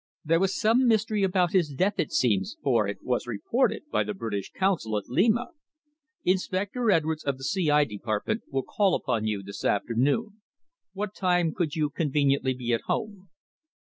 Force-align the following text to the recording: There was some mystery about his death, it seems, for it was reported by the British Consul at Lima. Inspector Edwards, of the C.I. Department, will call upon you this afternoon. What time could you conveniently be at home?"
There 0.25 0.39
was 0.39 0.59
some 0.59 0.87
mystery 0.87 1.21
about 1.21 1.51
his 1.53 1.69
death, 1.75 1.99
it 1.99 2.11
seems, 2.11 2.57
for 2.63 2.87
it 2.87 3.03
was 3.03 3.27
reported 3.27 3.83
by 3.91 4.03
the 4.03 4.15
British 4.15 4.51
Consul 4.51 4.97
at 4.97 5.07
Lima. 5.07 5.49
Inspector 6.25 6.89
Edwards, 6.89 7.23
of 7.23 7.37
the 7.37 7.43
C.I. 7.43 7.83
Department, 7.83 8.41
will 8.49 8.63
call 8.63 8.95
upon 8.95 9.27
you 9.27 9.43
this 9.43 9.63
afternoon. 9.63 10.41
What 10.93 11.13
time 11.13 11.53
could 11.53 11.75
you 11.75 11.91
conveniently 11.91 12.55
be 12.55 12.73
at 12.73 12.81
home?" 12.87 13.29